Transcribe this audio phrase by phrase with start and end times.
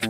[0.00, 0.08] 欢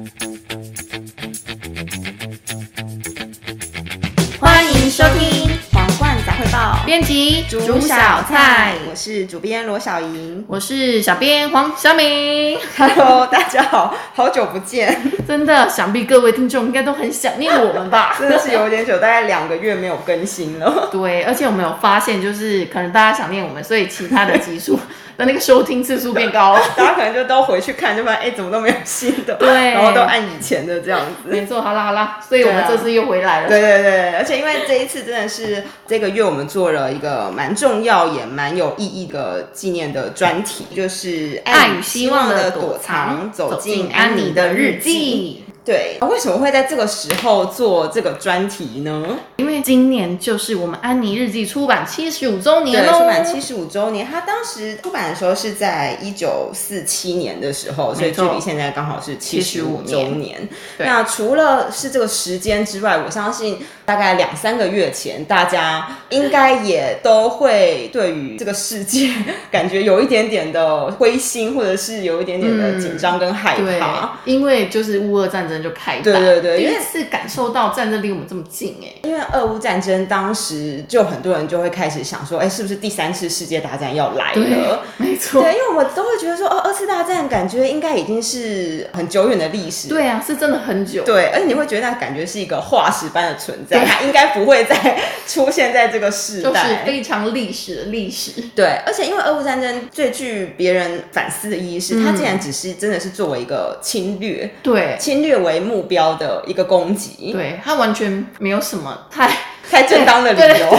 [4.72, 12.56] 迎收听《皇冠杂汇报》，编辑煮小菜，我是主编罗小莹，我是小编黄小敏。
[12.76, 18.15] Hello，大家好，好久不见，真的，想必各位听众应该都很想念我们吧？
[18.21, 20.89] 真的是有点久，大概两个月没有更新了。
[20.93, 24.79] 对，而且我们有发现，就是可能大家想念我们，所以其他的集数。
[25.21, 31.29] 那那个收听次数变高了， 大家可能就都回去看，就发现哎、欸，怎么都没有新的，对，然后都按以前的这样子。
[31.29, 33.48] 没错，好啦好啦，所以我们这次又回来了。
[33.48, 45.40] 对，啊、对对对，而且因为这一次真的是这个月我们做了一个蛮重要也蛮有意义的纪念的专题，就是爱与希望的躲藏，走进安妮的日记。
[45.70, 49.06] 对，为什么会在这个时候做这个专题呢？
[49.37, 54.05] 因为今年就是我们安妮日记出版七十五周年对，出版七十五周年。
[54.05, 60.41] 它当时出版的时候是在一九四七年的时候，所以距离现在刚好是七十五周年。
[60.78, 69.08] 那除了是这个时间之外，我相信大概两三个月前，大家应该也都会对于这个世界
[69.52, 75.59] 感觉有一点点的灰心，或者是有一点点的紧张跟害怕，嗯、因为就是乌俄战争。
[75.62, 84.83] 就开对对对，第一次感受到战争离我们这么近哎，因为俄乌战争当时就很多人就会开始想说，哎，是不是第三次世界大战要来了？
[84.97, 109.30] 没错，对，因为我们都会觉得说，哦，二次大战感觉应该已经是很久远的历史，对啊，是真的很久，对，而且你会觉得那感觉是一个化石般的存在，它应该不会再出现在这个世代，就是非常历史的历史，对，而且因为俄乌战争最具别人反思的意义是，嗯、它竟然只是真的是作为一个侵略，对，侵略为目标的一个攻击，对，他完全没有什么太
[109.70, 110.70] 太正当的理由，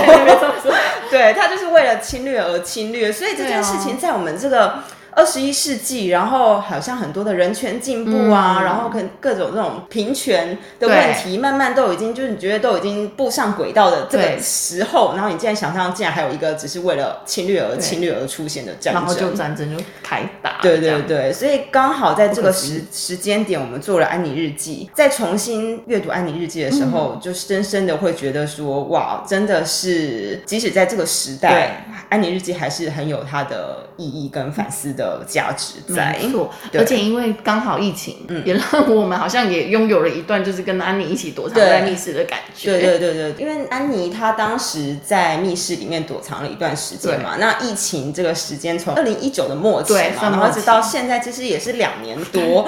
[1.10, 4.84] 对，他就是为了侵略而侵略，所以这件事情在我们这个。
[5.14, 20.60] 二十一世纪，然后好像很多的人权进步啊，嗯、然后跟各种这种平权的问题，慢慢都已经就是你觉得都已经步上轨道的这个时候，然后你竟然想象竟然还有一个只是为了侵略而侵略而出现的战争，然后就战争就开打。
[20.62, 35.12] 对对对，所以刚好在这个时时间点，我们做了安妮日记，在重新阅读安妮日记的时候，嗯、就深深的会觉得说，哇，真的是即使在这个时代，安妮日记还是很有它的意义跟反思的。
[35.28, 42.72] 价值在，没错，而且因为刚好疫情，嗯，也让我们好像也拥有了一段就是跟安妮一起躲藏在密室的感觉。
[42.72, 52.68] 对对对对，因为安妮她当时在密室里面躲藏了一段时间嘛，那疫情这个时间从二零一九的末期嘛，然后直到现在其实也是两年 多，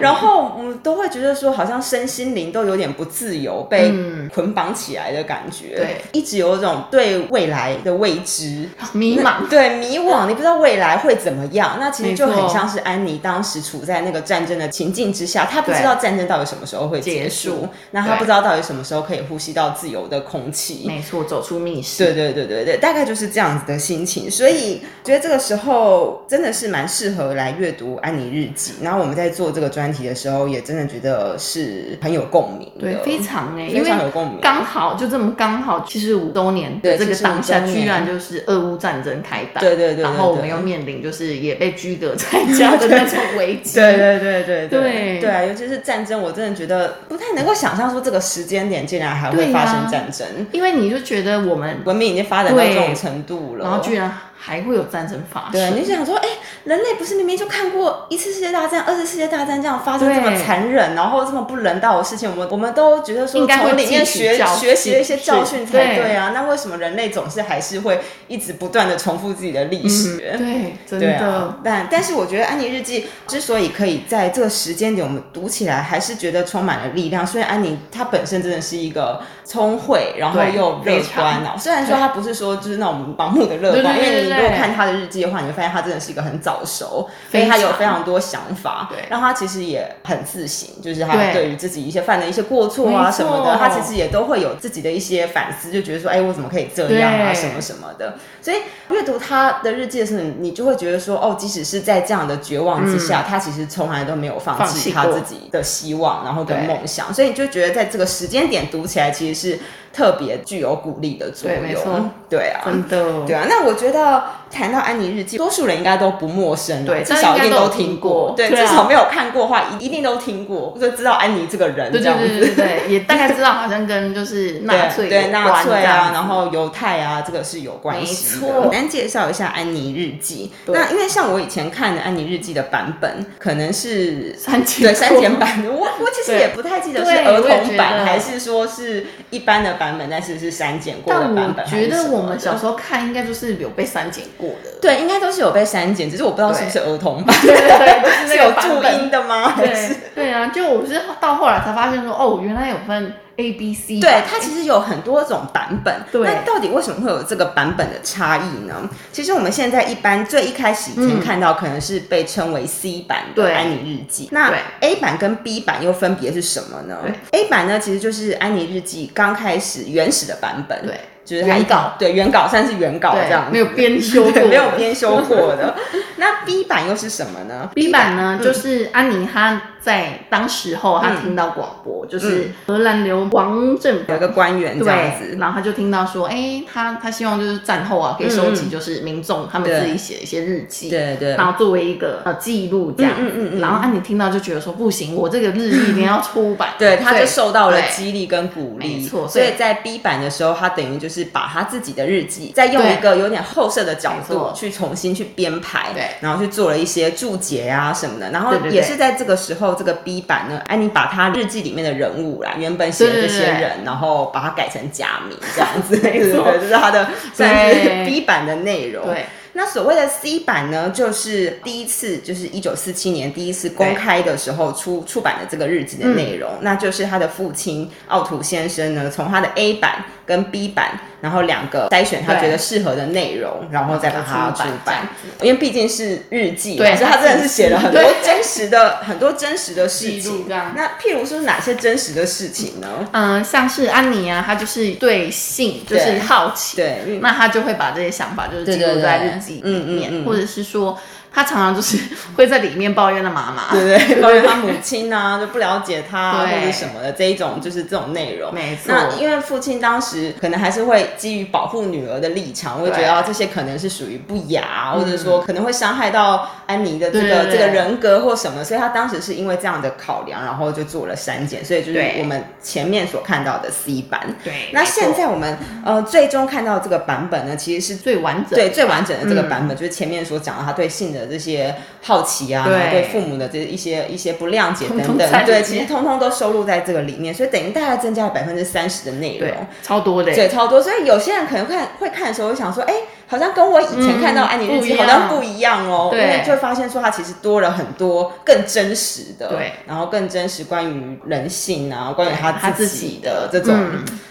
[0.00, 3.92] 然后我们都会觉得说好像身心灵都有点不自由，被
[4.32, 11.76] 捆绑起来的感觉，对，一直有一种对未来的未知迷茫，对迷惘，你不知道未来会怎么样。
[11.80, 20.84] 那其实就很像是安妮当时处在那个战争的情境之下，她不知道战争到底什么时候会结束，那她不知道到底什么时候可以呼吸到自由的空气。
[20.86, 22.04] 没错，走出密室。
[22.04, 24.30] 对对对对对，大概就是这样子的心情。
[24.30, 28.72] 所以觉得这个时候真的是蛮适合来阅读安妮日记。
[28.82, 34.40] 然后我们在做这个专题的时候，也真的觉得是很有共鸣，对，非常哎，非常有共鸣。
[34.40, 39.60] 刚好就这么刚好七十五周年的这个当下，居然就是俄乌战争开打。
[39.60, 41.54] 对对对，然后我们又面临就是也。
[41.64, 45.48] 被拘隔在家的那种危机， 对对对对对对！
[45.48, 54.12] 尤其是战争，我真的觉得不太能够想象说这个时间点竟然还会发生战争，因为你就觉得我们文明已经发展到这种程度了，然后居然。
[54.46, 55.52] 还会有战争发生？
[55.52, 66.28] 对，你想说，哎、欸，人类不是明明就看过一次世界大战、二次世界大战这样发生这么残忍，然后这么不人道的事情，我们我们都觉得说从里面学学习了一些教训才对啊。
[66.28, 70.34] 对，那为什么人类总是还是会一直不断的重复自己的历史？
[70.34, 71.26] 嗯、对，真的。
[71.26, 77.26] 啊、但但是我觉得安妮日记之所以可以在这个时间点我们读起来，还是觉得充满了力量。
[77.26, 81.56] 虽然安妮她本身真的是一个聪慧，然后又乐观啊。
[81.58, 84.33] 虽然说她不是说就是那种盲目的乐观，因为你。
[84.36, 88.88] 如果看他的日记的话，你会发现他真的是一个很早熟，所以他有非常多想法。
[88.90, 91.44] 对，然后他其实也很自省，就是他对。
[91.44, 98.16] 于自己一些犯的一些过错啊什么的，他其实也都会有自己的一些反思，就觉得说，哎，我怎么可以这样啊，什么什么的。
[98.40, 98.56] 所以
[98.88, 107.12] 阅读他的日记的时候，你就会觉得说，哦，即使是在这样的绝望之下，他其实从来都没有放弃他自己的希望，然后跟梦想。
[107.12, 109.60] 所以你就觉得在这个时间点读起来，其实是
[109.94, 111.60] 特别具有鼓励的作用。
[111.60, 113.46] 对，没错，对啊，真的，对啊。
[113.48, 114.24] 那我觉得。
[114.54, 122.16] 谈到安妮日记，多数人应该都不陌生，对，至少一定都听过，对，至少没有看过的话，一一定都听过，就知道安妮这个人，这样。
[122.16, 128.46] 子，对对对对，也大概知道好像跟就是纳粹 对纳粹啊，然后犹太啊，这个是有关系的。
[128.46, 130.52] 没错，简单介绍一下安妮日记。
[130.66, 135.62] 那因为像我以前看的安妮日记的版本，可能是 删减对删减版。
[135.62, 141.64] 的，我我其实也不太记得是儿童版还是说是一般的版本，但是是删减过的版本。
[141.64, 149.54] 我觉得我们小时候看应该就是有被删减过的，对，应该都是有被删减，只是我不知道是不是儿童版，对对对，是有注音的吗？
[149.56, 155.94] 对对啊，就我是到后来才发现说，哦，原来有分 A、B、C，对，它其实有很多种版本。
[156.12, 158.88] 对，那到底为什么会有这个版本的差异呢？
[159.12, 164.28] 其实我们现在一般最一开始已经看到，可能是被称为 C 版的安妮日记。
[164.30, 166.96] 那 A 版跟 B 版又分别是什么呢
[167.32, 170.86] ？A 版呢，其实就是安妮日记刚开始原始的版本。
[170.86, 170.94] 对。
[171.24, 175.74] 就是原稿，对，原稿算是原稿这样，没有编修过， 没有编修过的。
[176.16, 184.12] 那 B 版又是什么呢？B 版呢，就是安妮她在当时候她听到广播，就是荷兰流亡政府。
[184.12, 201.13] 有个官员这样子，然后她就听到说，哎，她她希望就是战后啊，可以收集就是民众他们自己写一些日记，对对，然后作为一个呃记录这样，嗯嗯嗯，然后安妮听到就觉得说不行，我这个日记一定要出版，对，她就受到了激励跟鼓励，没错，所以在 B 版的时候，她等于就是。
[201.22, 219.04] 把他自己的日记，再用一个有点后设的角度去重新去编排，对，然后去做了一些注解啊什么的，然后也是在这个时候，这个 B 版呢，哎，你把他日记里面的人物啦，原本写的这些人，然后把它改成假名这样子，对 对对，这是他的算是 B 版的内容。
[219.04, 219.26] 对。
[219.56, 235.08] 那所谓的 C 版呢，就是第一次，就是一九四七年第一次公开的时候出出版的这个日记的内容，嗯、那就是他的父亲奥图先生呢，从他的 A 版跟 B 版，然后两个筛选他觉得适合的内容，然后再把它出版。
[235.40, 240.46] 因为毕竟是日记，对，所以他真的是写了很多真实的 很多真实的事情。
[240.48, 242.88] 那譬如说哪些真实的事情呢？
[243.12, 249.60] 嗯，像是安妮啊，她就是对性就是好奇，对，那她就会把这些想法就是记录在日记。
[249.64, 250.98] 嗯嗯嗯，或者是说。
[251.34, 251.98] 他常常就是
[252.36, 258.54] 会在里面抱怨的妈妈，对对，抱怨他母亲啊， 就不了解他或者什么的这一种，就是这种内容。
[258.54, 258.94] 没错。
[258.94, 271.64] 那因为父亲当时可能还是会基于保护女儿的立场，会觉得这些可能是属于不雅，或者说可能会伤害到安妮的这个这个人格或什么，所以他当时是因为这样的考量，然后就做了删减。
[271.64, 274.20] 所以就是我们前面所看到的 C 版。
[274.44, 274.68] 对。
[274.72, 281.23] 那现在我们呃最终看到这个版本呢，其实是最完整，对最完整的这个版本，就是前面所讲的他对性的。
[281.26, 289.50] 这些好奇啊，对，对父母的这一些一些不谅解等等，对，其实通通都收录在这个里面，所以等于大概增加了百分之三十的内容，
[289.82, 290.82] 超多的，对，超多。
[290.82, 292.94] 所以有些人可能看会看的时候，会想说，哎。
[293.26, 303.74] 好像跟我以前看到安妮日记好像不一样哦，因为就会发现说它其实多了很多更真实的，对，然后更真实关于人性啊，关于他自己的这种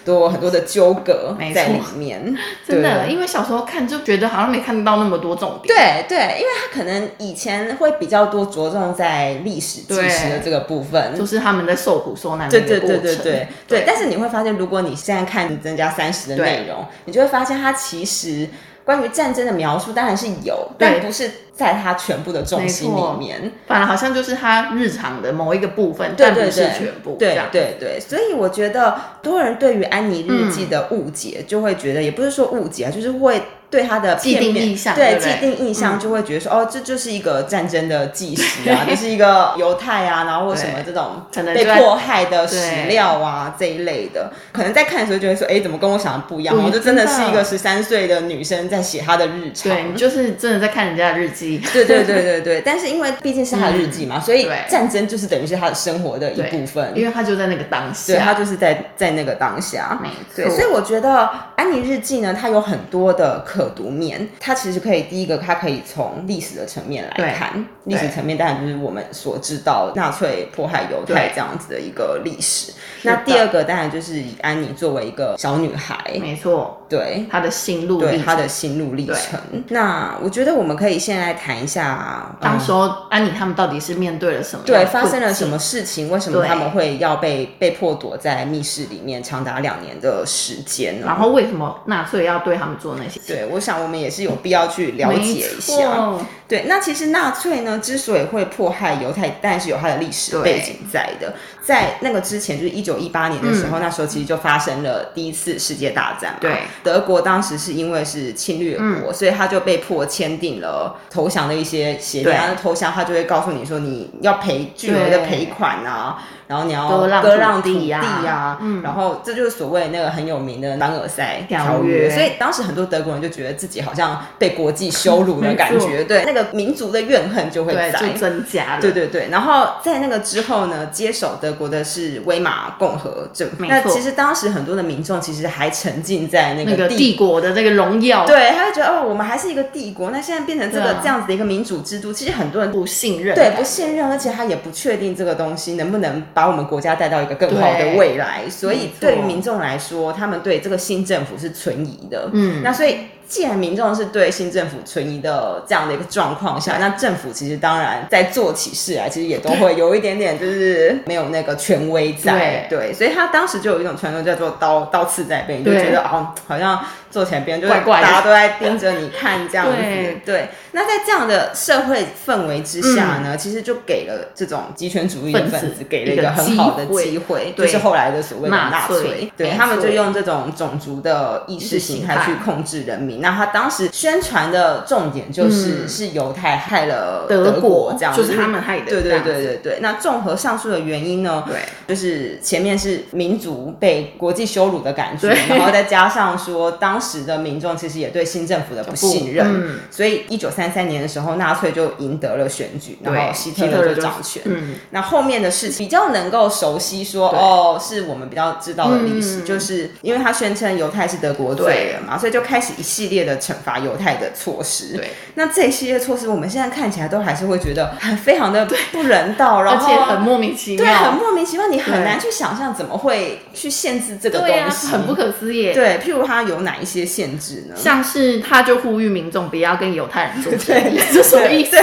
[0.05, 2.35] 多很多的纠葛在里面。
[2.67, 5.75] 真的，因为小时候看就觉得好像没看到那么多重点。
[5.75, 13.47] 对对，因为他可能以前会比较多着重在历史纪实的这个部分，就是他们在受苦受难的对对对对对。
[13.67, 13.83] 对。
[13.85, 18.47] 但是你会发现，如果你现在看增加三十的内容，你就会发现它其实。
[18.85, 27.15] 关于战争的描述当然是有，但不是在他全部的重心里面，反而好像就是他日常的某一个部分，但不是全部。
[27.17, 33.41] 对对对，所以我觉得多人对于安妮日记的误解，就会觉得也不是说误解啊，就是会。
[33.73, 41.23] 对他的既定印象，对既定印象就会觉得说，哦，这就是一个战争的纪实啊，就是一个犹太啊，然后或什么这种
[41.55, 46.55] 被迫害的史料啊这一类的，可能在看的时候就会说，哎，怎么跟我想的不一样？
[46.63, 52.61] 我就真的是一个十三岁的女生在写她的日常，对，就是真的在看人家的日记，对对对对对。
[52.63, 60.55] 但是因为毕竟是她的日记嘛，所以战争就是等于是她的生活的一部分，因为她就在那个当下，对，她就是在在那个当下，没错。
[60.55, 63.62] 所以我觉得安妮日记呢，它有很多的可。
[63.63, 72.73] 可读面，它其实可以第一个，它可以从历史的层面来看，历史层面当然就是我们所知道纳粹迫害犹太这样子的一个历史。
[73.03, 79.39] 那第二个当然就是以安妮作为一个小女孩，没错，对她的心路，对她的心路历程。
[79.69, 82.71] 那我觉得我们可以先来谈一下，当时
[83.09, 84.63] 安妮他们到底是面对了什么？
[84.65, 86.09] 对，发生了什么事情？
[86.09, 90.99] 为什么他们会要被被迫躲在密室里面长达两年的时间？
[91.01, 93.19] 然后为什么纳粹要对他们做那些？
[93.27, 93.45] 对。
[93.53, 96.13] 我想我们也是有必要去了解一下，
[96.53, 101.33] 对，那其实纳粹呢之所以会迫害犹太，但是有它的历史背景在的。
[101.63, 106.37] 在那个之前，就是一九一八年的时候，嗯，那时候其实就发生了第一次世界大战嘛。
[106.41, 112.23] 对，德国当时是因为是侵略国，嗯，所以他就被迫签订了投降的一些协议。
[112.23, 116.23] 然后投降，他就会告诉你说，你要赔巨额的赔款啊。
[116.45, 116.87] 然后你要
[117.21, 122.09] 割让土地啊，嗯，然后这就是所谓那个很有名的凡尔赛条约。
[122.09, 127.73] 所以当时很多德国人就觉得自己好像被国际羞辱的 感觉，对，那个民族的怨恨就会
[128.19, 128.81] 增加了。
[128.81, 129.29] 对对对。
[129.29, 133.65] 然后在那个之后呢，接手德国的是威玛共和政府。
[133.65, 140.11] 那其实当时很多的民众其实还沉浸在那个帝国的那个荣耀，对，他会觉得哦，我们还是一个帝国。
[140.11, 152.29] 那现在变成这个这样子的一个民主制度，其实很多人不信任，对，不信任，而且他也不确定这个东西能不能把我们国家带到一个更好的未来，所以对于民众来说，他们对这个新政府是存疑的。
[152.33, 152.97] 嗯，那所以。
[153.33, 166.79] 既然民众是对新政府存疑的这样的一个状况下，那政府其实当然在做起事来，其实也都会有一点点就是没有那个权威在，对，对，所以他当时就有一种传说叫做刀刀刺在背，你就觉得哦，好像
[167.13, 170.49] 做起来别人就是大家都在盯着你看这样子，对，对。
[170.71, 183.21] 那在这样的社会氛围之下呢，嗯、其实就给了这种极权主义的分子给了一个很好的机会，就是后来的所谓的纳粹，对，他们就用这种种族的意识形态去控制人民。
[183.21, 188.85] 那他当时宣传的重点就是、嗯、是犹太害了德国这样子，就是他们害的。
[188.85, 189.79] 对对对对对。
[189.79, 204.41] 那综合上述的原因呢，对，就是前面是民族被国际羞辱的感觉，然后再加上说当时的民众其实也对新政府的不信任，嗯、所以一九三三年的时候，纳粹就赢得了选举，然后希特勒就掌权。
[204.45, 213.13] 嗯，那后面的事情比较能够熟悉说，说哦，是我们比较知道的历史、嗯，就是因为他宣称犹太是德国罪人嘛，所以就开始一系列。
[213.13, 225.71] 列的惩罚犹太的措施，对，那这一系列措施，我们现在看起来都还是会觉得很非常的不人道，然后而且很莫名其妙，对，很莫名其妙，你很难去想象怎么会去限制这个东西，啊、很不可思议。
[225.73, 227.75] 对，譬如他有哪一些些限制呢？
[227.75, 231.77] 像是他就呼吁民众不要跟犹太人做生意，这什么意思？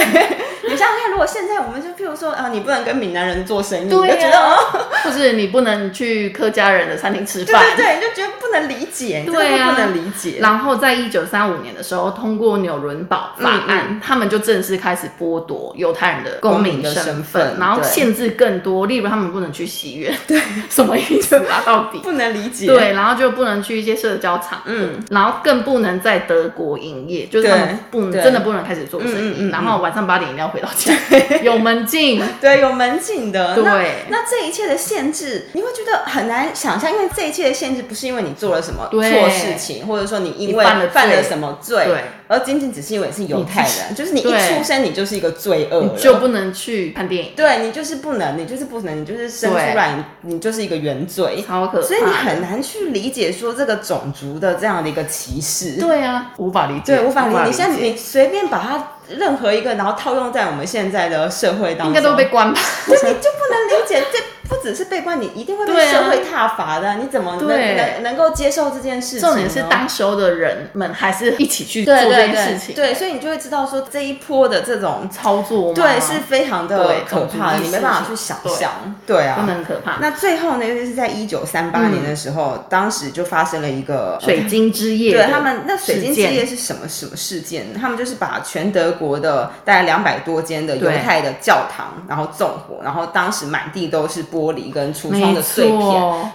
[0.71, 4.57] 你想想看，如果现在我们就譬如说啊，你不能跟闽南人做生意，对啊、你就觉得哦，
[5.03, 10.37] 或是你不能去客家人的餐厅吃饭，对 对对，你就觉得不能理解，对啊，不能理解。
[10.39, 21.61] 然后在一九三五年的时候，通过纽伦堡法案，嗯嗯，他们就正式开始剥夺犹太人的公民的身份，然后限制更多，例如他们不能去戏院，对，什么意思啊？
[21.65, 21.99] 到底。
[21.99, 22.67] 不能理解。
[22.67, 30.93] 对，然后就不能去一些社交场，嗯，然后更不能在德国营业，就是他们不能真的不能开始做生意，然后晚上八点一定要回到家，
[31.41, 33.55] 有门禁， 对，有门禁的。
[33.55, 41.85] 对，那，那这一切的限制，你会觉得很难想象，因为这一切的限制不是因为你做了什么错事情，或者说你因为犯了犯了什么罪。
[41.85, 42.03] 对。
[42.27, 47.33] 而仅仅只是因为是犹太人，就是你一出生你就是一个罪恶，你就不能去看电影。
[47.35, 51.85] 对，你就是不能，你就是不能，你就是生出来你，就是一个原罪，超可怕。
[51.85, 55.73] 所以你很难去理解说这个种族的这样的一个歧视。
[55.73, 57.43] 对啊，无法理解，对，无法理解。
[57.47, 62.59] 你现在你随便把它任何一个，然后套用在我们现在的社会当中，应该都被关吧？
[62.87, 64.19] 对，你就不能理解这。
[64.51, 66.89] 不只是被关，你一定会被社会踏伐的。
[66.89, 69.21] 啊、你怎么能能能够接受这件事情？
[69.21, 72.75] 重点是当时的人们还是一起去做这件事情。
[72.75, 78.71] 对，所以你就会知道说这一波的这种操作，对，是非常的可怕的，你没办法去想象。
[79.07, 79.97] 对啊，真的很可怕。
[80.01, 85.13] 那最后呢，尤其是在一九三八年的时候，嗯，当时就发生了一个水晶之夜。
[85.13, 87.73] 对他们，那水晶之夜是什么什么事件？
[87.79, 95.79] 他们就是把全德国的大概两百多间的犹太的教堂，然后纵火，然后当时满地都是玻璃跟橱窗的碎片，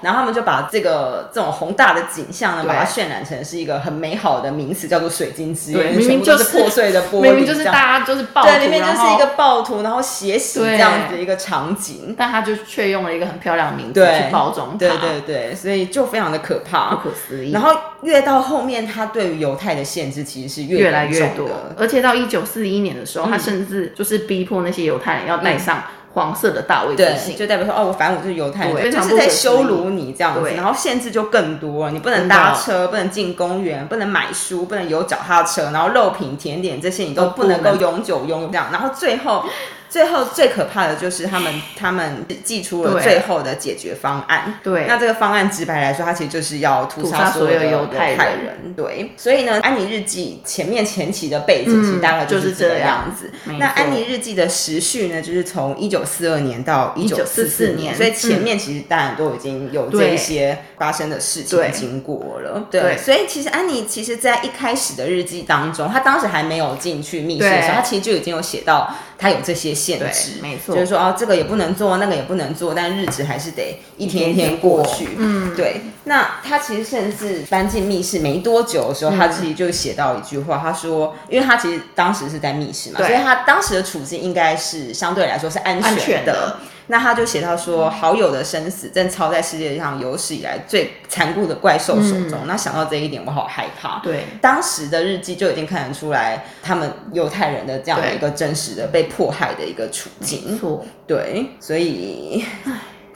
[0.00, 5.90] 然后他们就把这个这种宏大的景象呢，把它渲染成是一个很美好的名词，叫做“水晶之夜”。
[5.90, 17.50] 明明就是破碎的玻璃，明明就是大家就是暴徒，对，里面就是一个暴徒，然后血洗这样子一个场景，但他就却用了一个很漂亮的名字去包装，对对对，所以就非常的可怕，不可思议。
[17.50, 25.82] 然后越到后面，他对于犹太的限制其实是越，越来越多，而且到一九四一年的时候，他甚至就是逼迫那些犹太人要带上。
[26.16, 37.62] 黄色的大卫之星，就代表说哦，我反正我就是犹太人，就是在羞辱你这样子，然后限制就更多，你不能搭车，不能进公园，不能买书，不能有脚踏车，然后肉品、甜点这些你都不能。
[37.66, 39.44] 够永久拥有这样，然后最后
[39.88, 44.58] 最后最可怕的就是他们他们寄出了最后的解决方案。
[44.62, 48.74] 对，那这个方案直白来说，它其实就是要屠杀所有的犹太人。
[48.76, 53.30] 对，所以呢，《安妮日记》前面前期的背景其实大概就是这个样子。
[53.46, 62.66] 嗯、那《安妮日记》的时序呢，就是从一九四二年到一九四四年，所以前面其实当然都已经有这一些发生的事情经过了。
[62.70, 68.94] 对，对，所以其实安妮其实在一开始的日记当中，她当时还没有进去密室的时候，她其实就已经有写到。
[69.18, 75.08] 它有这些限制，没错，就是说哦，这个也不能做，那个也不能做，但日子还是得一天一天过去。
[75.16, 75.80] 嗯，对。
[76.04, 85.88] 那他其实甚至搬进密室没多久的时候，嗯、他自己就写到一句话，他说，因为他其实当时是在密室嘛，所以他当时的处境应该是相对来说是安全的。
[85.88, 86.56] 安全的
[86.88, 92.40] 那他就写到说，好友的生死正操在世界上有史以来最残酷的怪兽手中。
[92.42, 94.00] 嗯、那想到这一点，我好害怕。
[94.02, 100.58] 对，当时的日记就已经看得出来，他们犹太人的这样的一个真实的被迫害的一个处境。
[100.58, 102.44] 错，对，所以。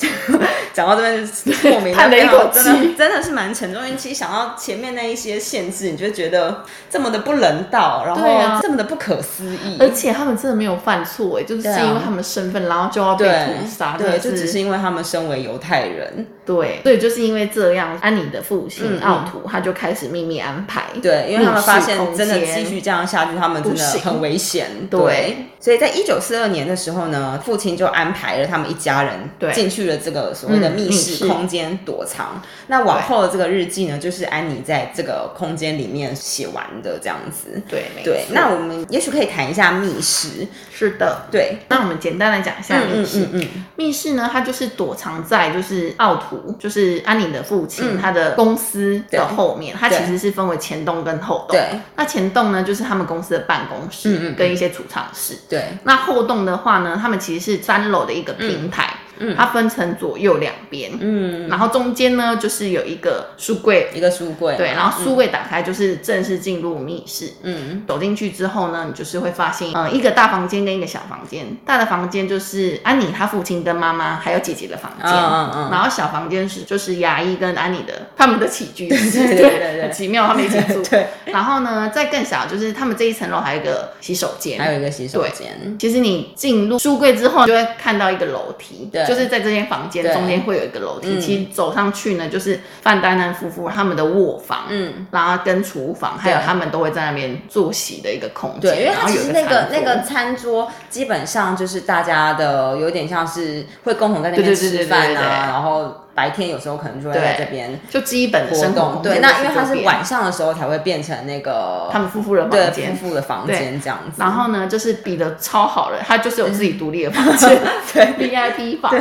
[0.72, 3.84] 讲到这边就莫名的一口气，真的真的是蛮沉重。
[3.84, 9.76] 因为其实想到前面那一些限制，你就觉得这么的不人道，然后这么的不可思议。
[9.80, 13.96] 而且他们真的没有犯错，哎，就是是因为他们身份，然后就要被屠杀。
[13.98, 16.26] 对，就只是因为他们身为犹太人。
[16.46, 20.82] 对，所以，就是因为这样，安妮的父亲奥图他就开始秘密安排。
[21.00, 24.88] 对，因为他们发现真的继续这样下去，他们真的很危险。
[24.90, 32.42] 对，所以在一九四二年的时候呢，父亲就安排了他们一家人进去了这个所谓的密室空间躲藏。
[32.66, 37.60] 那往后的这个日记呢，就是安妮在这个空间里面写完的这样子。
[37.68, 38.24] 对，对。
[38.32, 40.46] 那我们也许可以谈一下密室。
[40.72, 41.58] 是的，对。
[41.68, 43.28] 那我们简单来讲一下密室。
[43.32, 49.76] 嗯，密室呢，它就是躲藏在就是奥图，就是安妮的父亲他的公司的后面。
[49.78, 51.56] 它其实是分为前栋跟后栋。
[51.56, 51.80] 对。
[51.96, 55.36] 那前栋呢，就是他们公司的办公室跟一些储藏室。
[55.48, 55.64] 对。
[55.84, 58.94] 那后栋的话呢，他们其实是三楼的一个平台。
[59.20, 89.09] 嗯，它分成左右两边，嗯，然后中间呢就是有一个书柜，一个书柜，对，然后书柜打开就是正式进入密室，嗯，走进去之后呢，你就是会发现，嗯，一个大房间跟一个小房间，大的房间就是安妮她父亲跟妈妈还有姐姐的房间，嗯嗯，然后小房间是就是牙医跟安妮的他们的起居室， 对对对，很奇妙，他们一起住， 对，然后呢再更小就是他们这一层楼还有一个洗手间，还有一个洗手间，其实你进入书柜之后就会看到一个楼梯，对。
[89.10, 98.60] 就是在这间房间中间会有一个楼梯，其实走上去呢，就是范丹丹夫妇他们的卧房，嗯，然后跟厨房，还有他们都会在那边坐席的一个空间。
[98.60, 109.00] 对，因为它其实那个那个餐桌基本上就是大家的，有点像是会共同在那边吃饭啊，然后白天有时候可能就会在这边就基本的生活。
[109.02, 114.20] 对，那因为它是晚上的时候才会变成那个他们夫妇的房间，夫妇的房间这样子。
[114.20, 117.58] 然后呢，就是比的超好了，他就是有自己独立的房间，
[117.94, 118.94] 对， VIP 房。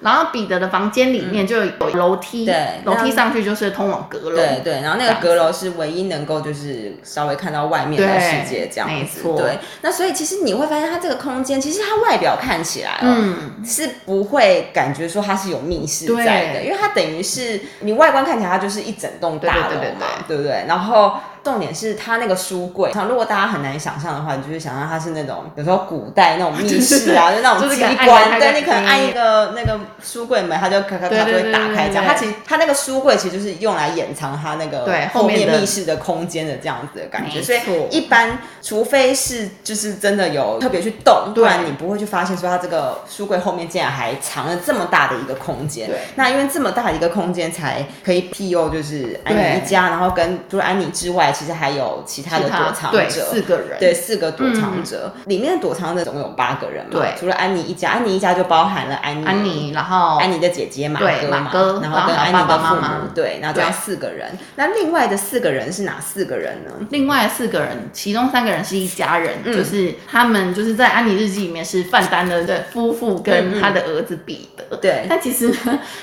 [0.00, 4.80] 然后彼得的房间里面就有楼梯，对，楼梯上去就是通往阁楼，对对。
[4.80, 9.58] 然后那个阁楼是唯一能够就是稍微看到外面的世界这样子，对。
[9.82, 20.64] 那所以其实你会发现它这个空间，其实它外表看起来，嗯，是不会感觉说它是有密室在的，因为它等于是你外观看起来它就是一整栋大楼嘛，对不对？
[20.66, 21.14] 然后。
[21.42, 32.04] 重点是它那个书柜，像如果大家很难想象的话，你就是想象它是那种，有时候古代那种密室啊，就 那种机关，对，你可能按一个那个书柜门，它就咔咔咔就会打开这样。
[32.04, 37.40] 它其实它那个书柜其实就是用来掩藏它那个后面密室的空间的这样子的感觉。
[37.40, 45.88] 所以一般除非是就是真的有特别去动，不然你不会去发现说它这个书柜后面竟然还藏了这么大的一个空间。
[45.88, 51.29] 对，那因为这么大的一个空间才可以庇佑就是安妮一家，然后跟除了安妮之外。
[51.32, 61.50] 其实还有其他的躲藏者，四个人，对，四个躲藏者，里面的躲藏者总共有八个人嘛，对，除了安妮一家，安妮一家就包含了安妮，安妮，然后安妮的姐姐马哥嘛，
[61.82, 62.82] 然后跟安妮的父母，
[63.14, 64.30] 对，那这样四个人。
[64.56, 66.72] 那另外的四个人是哪四个人呢？
[66.90, 75.52] 另外四个人，其中三个人是一家人，就是他们就是在安妮日记里面是范丹的夫妇跟他的儿子彼得，对， 但其实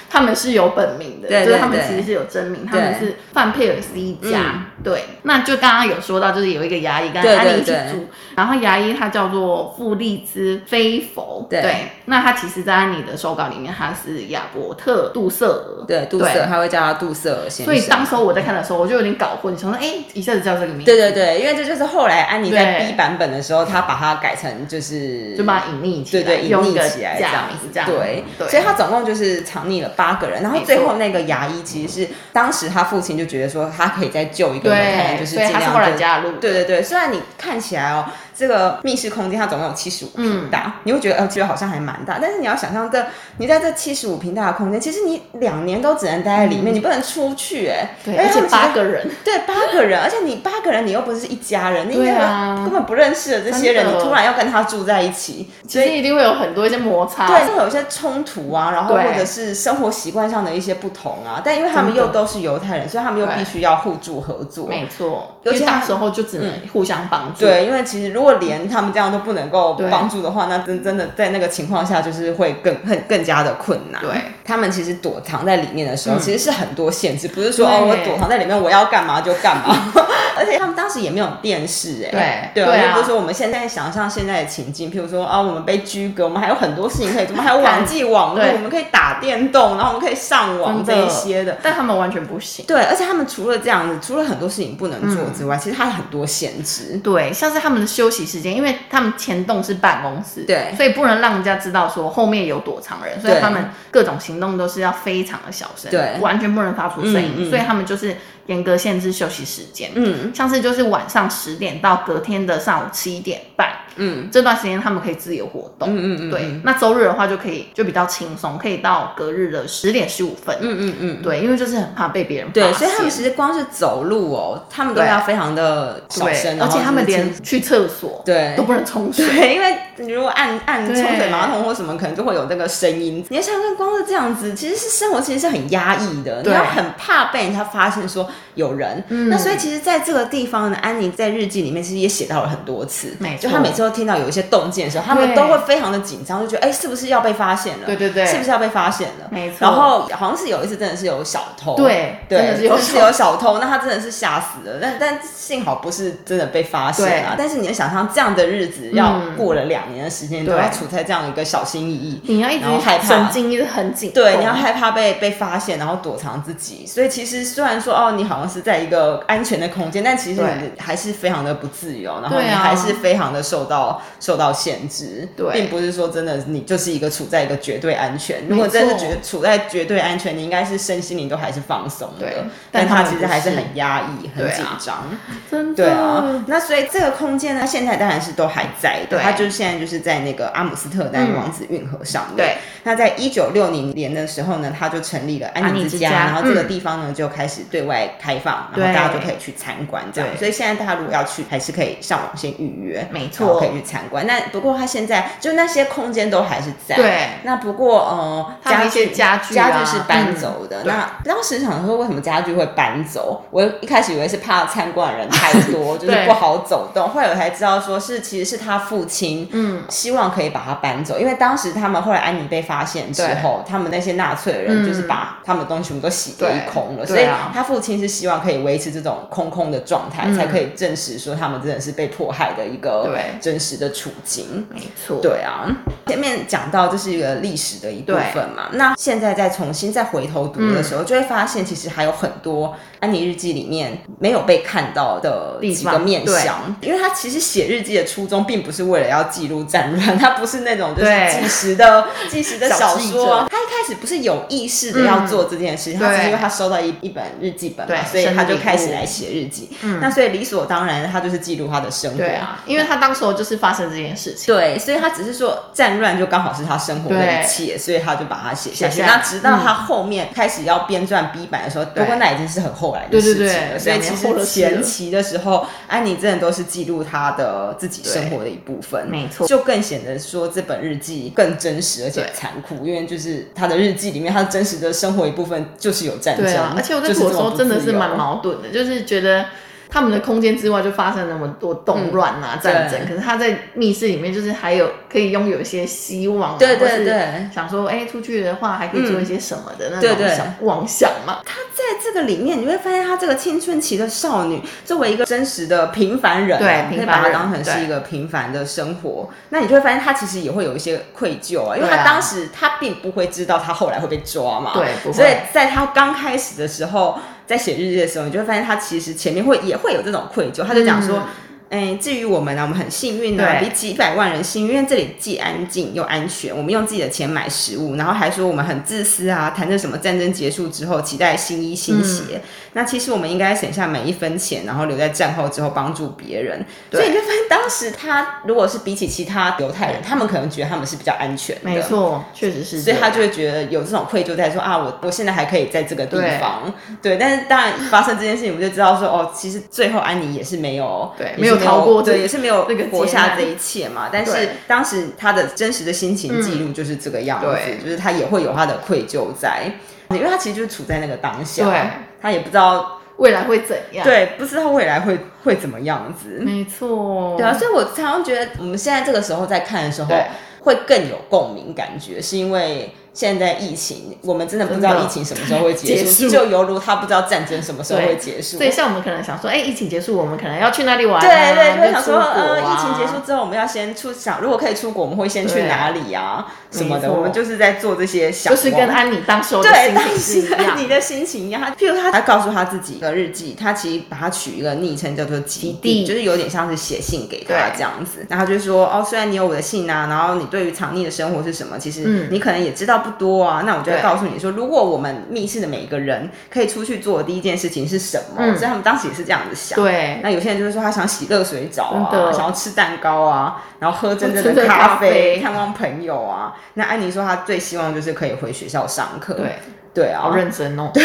[0.09, 5.03] 他们是有本名的，对就是他们其实是有真名，他们是范佩尔斯一家，对。
[5.23, 17.65] 那就刚刚有说到，就是有一个牙医跟安妮一起住，然后牙医他叫做傅利兹菲佛，对，那他其实，在安妮的手稿里面，他是亚伯特杜瑟尔，对，杜瑟，他会叫他杜瑟尔先生。
[17.65, 20.86] 所以当时我在看的时候，我就有点搞混，想说，哎，一下子叫这个名字。
[20.86, 28.24] 对对对，因为这就是后来安妮在 B 版本的时候，他把它改成就是就把它隐匿起来，对对，隐匿起来这样子，这样对。
[28.48, 34.80] 所以他总共就是藏匿了八个人，然后最后那个牙医其实是当时他父亲就觉得说，他可以再救一个人。
[34.80, 36.32] 人就是尽量后来加入。
[36.39, 38.06] 对对对，虽然你看起来哦。
[38.38, 42.19] 这个密室空间它总共有七十五平大，嗯、你会觉得呃，其实好像还蛮大。
[42.21, 43.04] 但是你要想象这，
[43.38, 47.95] 你在这七十五平大的空间，其实你两年都只能待在里面，嗯、你不能出去哎。
[48.06, 61.41] 对，而且八个人， 对，八个人，而且你八个人，你又不是一家人，你啊，你根本不认识的这些人，你突然要跟他住在一起，所以一定会有很多一些摩擦，对，会有一些冲突啊，然后或者是生活习惯上的一些不同啊。
[61.43, 64.67] 但因为他们又都是犹太人，所以他们又必须要互助合作。
[64.67, 67.39] 没错，尤其那时候就只能互相帮助。
[67.39, 69.07] 对，因为其实如果连他们这样。
[69.07, 74.01] 都不能够帮助的话，那真真的在那个情况下，就是会更很更加的困难。
[74.01, 74.11] 对，
[74.43, 79.93] 他们其实躲藏在里面的时候，其实是很多限制，不是说哦，我躲藏在里面，我要干嘛就干嘛。
[80.37, 91.57] 而且他们当时也没有电视，哎，对对，不是说我们现在想象现在的情境，譬如说啊，我们被拘格，我们还有很多事情可以做，我们还有网际网络，我们可以打电动，然后我们可以上网这一些的。
[91.63, 92.65] 但他们完全不行。
[92.67, 96.99] 对，而且他们除了这样子，除了很多事情不能做之外，其实他有很多限制。
[97.03, 108.15] 对，像是他们的休息时间，因为他们前栋是办公室，对，所以不能让人家知道说后面有躲藏人，所以他们各种行动都是要非常的小声，对，完全不能发出声音，所以他们就是。
[108.47, 128.53] 严格限制休息时间，嗯，像是就是晚上十点到隔天的上午七点半，嗯，这段时间他们可以自由活动，嗯嗯嗯，对，那周日的话就可以就比较轻松，可以到隔日的十点十五分，嗯嗯嗯，对，因为就是很怕被别人发现，对，所以他们其实光是走路哦，他们都要非常的小声，而且他们连去厕所对。
[128.57, 133.25] 都不能冲水，对，因为你如果按按冲水马桶或什么，可能就会有那个声音。
[133.29, 138.29] 你要想想，光是这样子，其实是生活其实是很压抑的，你要很怕被人家发现说。
[138.56, 143.15] 有人，嗯、那所以其实，在这个地方呢，安妮在日记里面其实也写到了很多次。
[143.19, 147.86] 没，就她每次都听到有一些动静的时候，他们都会非常的紧张，就觉得哎、欸，是不是要被发现了？
[147.86, 149.28] 对对对，是不是要被发现了？
[149.30, 149.58] 没错。
[149.60, 154.80] 然后好像是有一次真的是有小偷，对对，真的是有是有小偷，那他真的是吓死了。
[154.82, 157.36] 但但幸好不是真的被发现啊。
[157.38, 166.86] 但是你要想象这样的日子要过了两年的时间，嗯、都要处在这样一个小心翼翼，你要一直害怕，神经一直很紧，对，你要害怕被被发现，然后躲藏自己。
[166.86, 169.23] 所以其实虽然说哦，你好像是在一个。
[169.27, 178.47] 安全的空间，但其实你还是非常的不自由，然后你还是非常的受到受到限制，对，并不是说真的你就是一个处在一个绝对安全。
[178.47, 185.03] 如果真的是觉处在绝对安全，你应该是身心灵都还是放松的，但他其实还是很压抑、很紧张，
[185.49, 185.83] 真的。
[185.83, 192.37] 对啊，那所以这个空间呢，现在当然是都还在的，它就是现在就是在那个阿姆斯特丹王子运河上面。
[192.37, 199.17] 对，那在一九六零年的时候呢，他就成立了安妮之家，然后这个地方呢就开始对外开放，然后大家就。
[199.27, 204.25] 可以去参观这样，所以现在大家如果要去，还是可以上网先预约，没错，可以去参观。
[204.25, 207.27] 那不过它现在就那些空间都还是在，对。
[207.43, 210.84] 那不过呃，家具家具家具是搬走的。
[210.84, 213.43] 嗯、那当时想说，为什么家具会搬走？
[213.49, 217.10] 我一开始以为是怕参观的人太多， 就是不好走动。
[217.10, 229.15] 后来我才知道，说是其实是他父亲，嗯，希望可以把它搬走，因为当时他们后来安妮被发现之后，对他们那些纳粹的人就是把他们的东西全部都洗得一空了，所以他父亲是希望可以维持这种。
[229.29, 234.65] 空空的状态，才可以证实说他们真的是被迫害的一个真实的处境。
[234.73, 235.67] 没错，对啊。
[236.07, 246.75] 前面讲到这是一个历史的一部分嘛，那现在再重新再回头读的时候，就会发现其实还有很多安妮日记里面没有被看到的几个面相。
[246.81, 253.47] 因为他其实写日记的初衷并不是为了要记录战乱，他不是那种就是纪实的纪实的小说。
[253.49, 259.08] 他一开始不是有意识的要做这件事情，他只是因为他收到一一本日记本嘛，所以他就开始来。
[259.08, 269.02] 写日记，嗯，那所以理所当然，他就是记录他的生活，对啊，因为他当时候就是发生这件事情，对，所以他只是说战乱就刚好是他生活的一切，所以他就把它写下去。
[269.02, 273.52] 那直到他后面开始要编撰 B 版的时候，不过那已经是很后来的事情了。
[273.52, 289.07] 对对对，所以其实前期的时候，安妮真的都是记录他的自己生活的一部分，没错，就更显得说这本日记更真实而且残酷，因为就是他的日记里面，他真实的生活一部分就是有战争，啊、而且我在读的时候真的是蛮矛盾的，就是。
[289.07, 289.45] 觉得
[289.89, 301.39] 他们的空间之外就发生那么多动乱啊、战争，可是他在密室里面就是还有可以拥有一些希望，对对对，想说哎，出去的话还可以做一些什么的那种想妄想嘛。
[301.45, 317.17] 他在这个里面你会发现，他这个青春期的少女作为一个真实的平凡人，对，可以把她当成是一个平凡的生活，那你就会发现他其实也会有一些愧疚啊，因为他当时他并不会知道他后来会被抓嘛，对，所以在他刚开始的时候。
[317.47, 321.23] 在写日记的时候，你就会发现他其实前面会也会有这种愧疚，他就讲说，
[321.69, 326.55] 哎，至于我们呢，我们很幸运呢，比几百万人幸运，因为这里既安静又安全。
[326.55, 332.21] 我们用自己的钱买食物，然后还说我们很自私啊，谈着什么战争结束之后期待新衣新鞋。
[332.33, 332.41] 嗯、
[332.77, 336.65] 那其实我们应该省下每一分钱，然后留在战后之后帮助别人。
[336.91, 341.61] 所以你就发现，当时他如果是比起其他犹太人，他们可能觉得他们是比较安全的。
[341.63, 342.79] 没错，确实是。
[342.79, 346.73] 所以他就会觉得有这种愧疚在说啊，我我现在还可以在这个地方。
[347.01, 351.57] 对，对，但是当然发生这件事情，我们就知道说哦，其实最后安妮也是没有对没有。
[351.57, 354.09] 逃过对，也是没有活下这一切嘛。
[354.13, 354.31] 但是
[354.67, 359.69] 当时他的真实的心情记录就是这个样子，嗯、就是他也会有他的愧疚在，
[360.11, 361.89] 因为他其实就是处在那个当下，对
[362.21, 366.39] 他也不知道未来会怎样，对，不知道未来会会怎么样子。
[366.41, 370.13] 没错，对啊，所以我常常觉得我们现在这个时候在看的时候，
[370.62, 372.93] 会更有共鸣感觉，是因为。
[373.13, 378.58] 现在疫情，我们真的不知道疫情什么时候会结束，就犹如他不知道战争什么时候会结束。
[378.58, 381.25] 所以像我们可能想说，哎、欸，疫情结束，我们可能要去哪里玩、啊？
[381.25, 386.45] 对对，就会想说，呃，疫情结束之后，我们要先出想，如果可以出国，我们会先去哪里啊？
[386.69, 391.62] 什么的，我们就是在做这些小，就是跟安妮当时的心情是一样，你的心情一样。
[391.62, 398.23] 他譬如他，他告诉他自己的日记，他其实把它取一个昵称叫做基地，就是有点像是写信给他这样子。
[398.30, 403.63] 然后就说，哦，虽然你有我的信啊，然后你对于藏匿的生活是什么，其实你可能也知道不多啊。
[403.65, 403.88] 那我。
[403.88, 408.36] 就会告诉你说，如果我们密室的每一个人可以出去做的第一件事情是什么？
[408.39, 409.82] 嗯、所以他们当时也是这样子想。
[409.82, 410.19] 对。
[410.21, 416.53] 那有些人就是说他想洗热水澡啊，想要吃蛋糕啊，然后喝真正的咖啡，看望朋友啊。
[416.75, 419.34] 那安妮说她最希望就是可以回学校上课。
[419.36, 419.56] 对。
[419.97, 420.91] 对啊，好认真哦。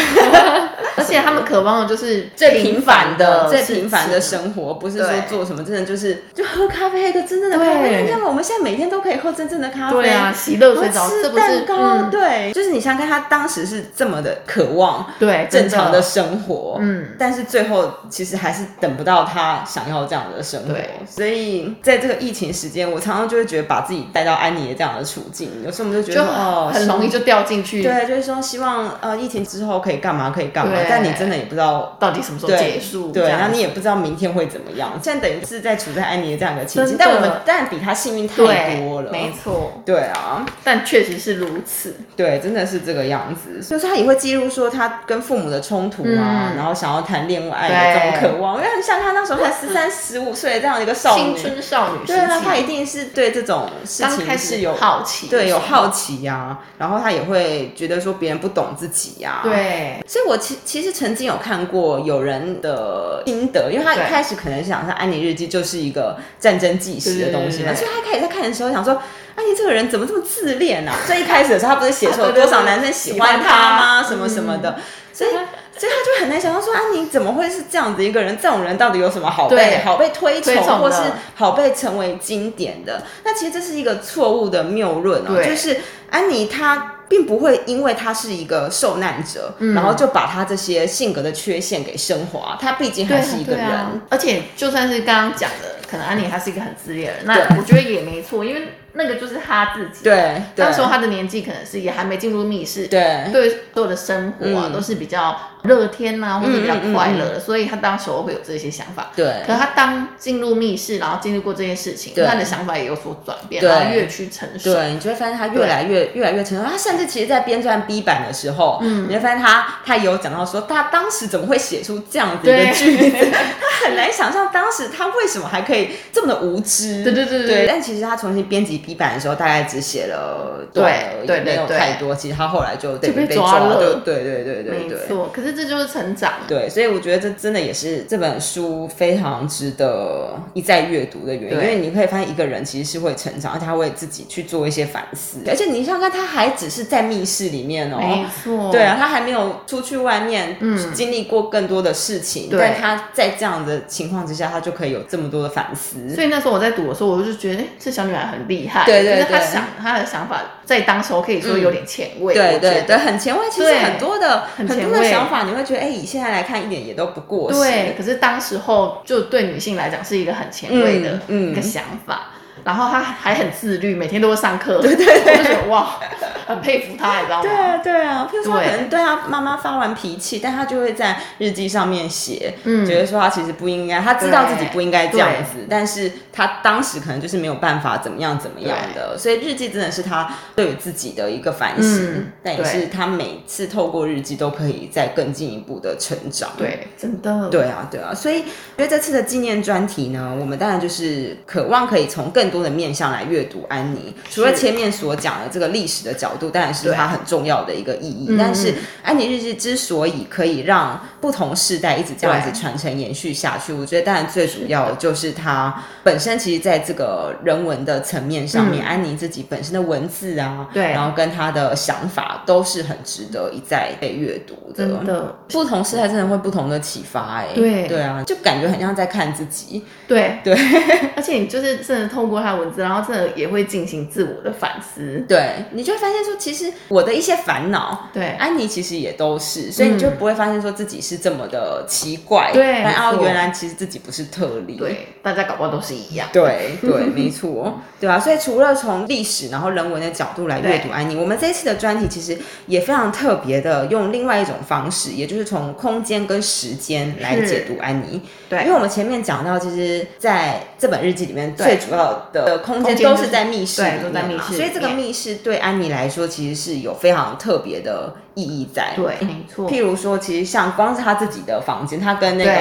[0.95, 8.03] 而且他们渴望的就是最平凡的、最平凡的生活，不是说做什么真的就是就喝咖啡，喝真正的咖啡。
[8.03, 8.21] 你看？
[8.21, 20.75] 我们现在每天都可以喝真正的咖啡，对啊，洗热水澡、吃蛋糕，对，就是你想看他当时是这么的渴望，对正常的生活，嗯，但是最后其实还是等不到他想要这样的生活。
[21.09, 27.81] 所以在这个疫情时间，我常常就会觉得把自己带到安妮的这样的处境，有时候我们就觉得哦，很容易就掉进去。
[27.81, 28.82] 对，就是说希望。
[29.01, 30.29] 呃，疫情之后可以干嘛？
[30.29, 30.73] 可以干嘛？
[30.89, 33.11] 但你真的也不知道到底什么时候结束。
[33.11, 34.91] 对，然后你也不知道明天会怎么样。
[35.01, 39.11] 现在等于是在处在安妮的这样一个情境，但我们但比他幸运太多了。
[39.11, 41.95] 没错，对啊，但确实是如此。
[42.15, 43.61] 对，真的是这个样子。
[43.61, 52.05] 所以说他也会记录说他跟父母的冲突啊，然后想要谈恋爱的这种渴望，因为很像他那时候才 十三、十五岁这样的一个少女，青春少女。
[52.05, 56.59] 对啊，他一定是对这种事情是有好奇，对，有好奇呀。
[56.77, 59.41] 然后他也会觉得说别人不懂自己呀。
[59.43, 68.93] 对，所以我其其实曾经有看过有人的心得，因为他一开始可能想说安妮日记就是一个战争纪实的东西嘛，所以他开始在看的时候想说，
[69.35, 70.95] 安妮这个人怎么这么自恋啊？
[71.05, 74.03] 所以一开始的时候他不是写说有多少男生喜欢他吗？
[74.03, 74.77] 什么什么的，
[75.11, 75.29] 所以
[75.75, 78.37] 所以他就很难想到说安妮怎么会是这样子一个人？
[78.41, 80.97] 这种人到底有什么好被好被推崇，或是
[81.35, 83.01] 好被成为经典的？
[83.23, 86.92] 那其实这是一个错误的谬论啊，就是安妮她。
[87.13, 92.57] 并不会因为他是一个受难者，嗯、然后就把他这些性格的缺陷给升华。
[92.59, 98.69] 他毕竟还是一个人，而且就算是刚刚讲的，可能安妮她是一个很自恋的人，那我觉得也没错，因为。
[98.95, 100.03] 那个就是他自己。
[100.03, 109.11] 对，那时候他的年纪可能是也还没进入密室，对，对，所有的生活啊都是比较乐天呐，或者比较快乐的，所以他当时候会有这些想法。
[109.15, 114.73] 对，可是他当进入密室，然后经历过这件事情，他的想法也有所转变，然后越去成熟。
[114.73, 116.63] 对，你就会发现他越来越越来越成熟。
[116.69, 123.27] 他甚至其实，在编撰 B 版的时候，嗯，你会发现他他也有讲到说，他当时怎么会写出这样子一个句子？
[123.31, 127.03] 他很难想象当时他为什么还可以这么的无知。
[127.03, 127.65] 对对对对。
[127.65, 128.73] 但其实他重新编辑。
[128.83, 132.13] B 版的时候大概只写了对对，没有太多。
[132.13, 134.01] 其实他后来就被被抓了。
[134.03, 135.29] 对对对对对，没错。
[135.31, 136.33] 可是这就是成长。
[136.47, 141.59] 对，所以我觉得这真的也是这本书非常值得一再阅读的原因。
[141.59, 145.39] 因为你可以发现一个人其实是会成长，而且他会自己去做一些反思。
[145.47, 148.71] 而且你想想看，他还只是在密室里面哦，没错。
[148.71, 152.49] 对啊，他还没有出去外面，嗯，经历过更多的事情。
[152.51, 156.13] 但他在这样的情况之下，他就可以有这么多的反思。
[156.13, 158.85] 所以那时候我在读的时候，我就觉得，哎，这小女孩很厉害。
[158.85, 163.43] 对对对，他想她的想法在当时候可以说有点前卫，对对对，很前卫。
[163.51, 167.59] 其实很多的很多的想法，你会觉得哎，以现在来看一点也都不过时。
[167.59, 172.32] 对，可是当时候就对女性来讲是一个很前卫的一个想法。
[172.63, 174.81] 然后他还很自律，每天都会上课。
[174.81, 175.99] 对对对，就觉得哇，
[176.45, 177.43] 很佩服他，你知道吗？
[177.43, 178.29] 对啊，对啊。
[178.31, 196.49] 譬如说，可能对他妈妈发完脾气，但他就会在日记上面写，嗯，觉得说他其实不应该，他知道自己不应该这样子，但是他当时可能就是没有办法怎么样怎么样的，所以日记真的是他对于自己的一个反省，嗯、但也是他每次透过日记都可以再更进一步的成长。
[196.57, 197.49] 对，真的。
[197.49, 198.13] 对啊，对啊。
[198.13, 198.45] 所以，因
[198.77, 208.35] 为这次的纪念专题呢，我们当然就是渴望可以从更多的面向来阅读安妮，除了前面所讲的这个历史的角度，当然是它很重要的一个意义。
[208.37, 224.85] 但是安妮日记之所以可以让不同世代一直这样子传承延续下去，我觉得当然最主要就是它本身其实在这个人文的层面上面，嗯、安妮自己本身的文字啊，对，然后跟她的想法都是很值得一再被阅读的。
[224.85, 227.87] 真的，不同世代真的会不同的启发、欸，哎，对。
[227.87, 229.81] 对啊，就感觉很像在看自己。
[230.05, 230.39] 对。
[230.43, 230.53] 对，
[231.15, 235.23] 而且你就是真的透过他的文字，然后真的也会进行自我的反思。
[235.25, 242.51] 对，你就会发现说，其实我的一些烦恼，对，安妮其实也都是，所以你就不会发现说自己是这么的奇怪。
[242.53, 244.75] 对，然后原来其实自己不是特例。
[244.75, 246.27] 对，大家搞不好都是一样。
[246.33, 248.19] 对对， 没错，对吧？
[248.19, 258.21] 所以除了从历史然后人文的角度来阅读安妮，我们这次的专题其实也非常特别的，用另外一种方式，也就是从空间跟时间来解读安妮。
[258.49, 268.93] 对，因为我们前面讲到，其实在这本日记里面，最主要的空间都是在密室里所以这个密室对安妮来说，其实是有非常特别的意义在。
[268.95, 269.69] 对，没错。
[269.69, 272.51] 譬如说，其实像光是他自己的房间，他跟那个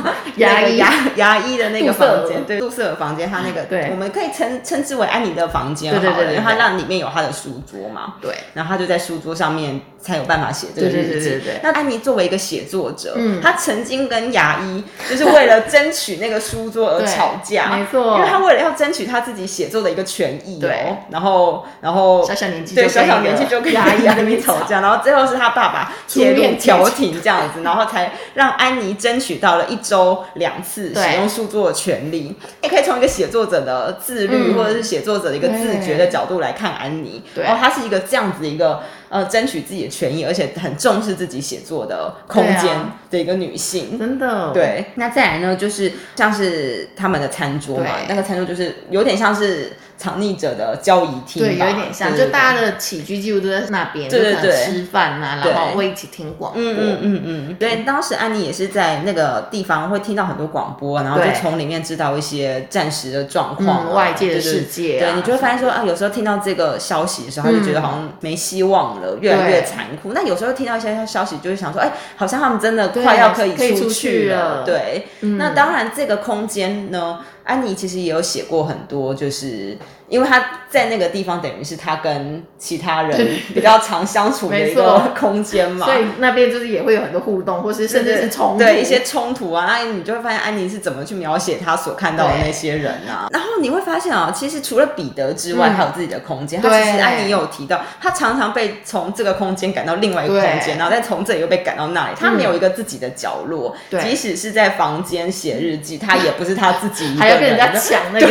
[0.36, 11.40] 牙医牙牙医的那个房间， 对，宿舍的房间，他那个，对，我们可以称称之为安妮的房间，对对对，他让里面有他的书桌嘛，对，然后他就在书桌上面才有办法写这个日记。
[11.62, 32.34] 那安妮作为一个写作者，嗯，她曾经跟牙医就是为了争取那个书桌而吵架，没错，因为她为了要争取她自己写作的一个权益，对，然后然后小小年纪对小小年纪就跟牙医那边吵架，然后最后是他爸爸介入调停这样子，然后才让安妮争取到了一周两次使用书桌的权利。
[32.62, 38.80] 也可以从一个写作者的自律或者是写作者的一个自觉的角度来看安妮，然后她是一个这样子一个。
[39.10, 42.70] 呃，争取自己的权益，而且很重视自己写作的空间
[43.10, 44.52] 的一个女性，真的。
[44.54, 49.72] 对，那再来呢，就是像是他们的餐桌嘛，那个餐桌就是有点像是。
[50.00, 57.54] 藏匿者的交易厅，对，有一点像，就大家的起居几乎都在那边，对对对，吃饭呐，然后会一起听广播，嗯嗯嗯嗯。
[57.56, 65.00] 对，当时安妮也是在那个地方会听到很多广播，然后就从里面知道一些暂时的状况，外界的世界。
[65.00, 70.12] 对，你就会发现说啊，有时候听到这个消息的时候，他就觉得好像没希望了，越来越残酷。
[70.12, 74.62] 那有时候听到一些消息，就会想说，哎，好像他们真的快要可以出去了。
[74.64, 77.20] 对，那当然这个空间呢。
[77.44, 79.76] 安妮其实也有写过很多，就是
[80.08, 93.28] 因为她在那个地方，等于是她跟其他人比较常相处的一个空间嘛，所以那边就是也会有很多互动，或是甚至是冲突，对一些冲突啊，那你就会发现安妮是怎么去描写她所看到的那些人啊。
[93.32, 96.60] 然后你会发现啊，其实除了彼得之外，还有自己的空间。
[96.60, 102.14] 她其实安妮也有提到，她常常被从这个空间赶到另外一个空间，然后再从这里又被赶到那里。
[102.18, 107.39] 她没有一个自己的角落，即使是在房间写日记，她也不是她自己一个。
[107.40, 108.26] 跟人家抢那个